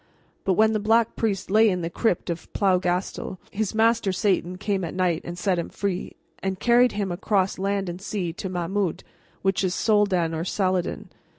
[0.45, 4.83] But when the Black Priest lay in the crypt of Plougastel, his master Satan came
[4.83, 9.03] at night and set him free, and carried him across land and sea to Mahmoud,
[9.43, 11.09] which is Soldan or Saladin.